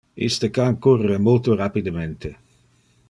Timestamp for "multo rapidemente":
1.27-2.29